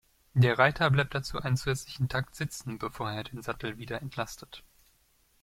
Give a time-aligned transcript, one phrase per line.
[0.33, 4.63] Der Reiter bleibt dazu einen zusätzlichen Takt sitzen, bevor er den Sattel wieder entlastet.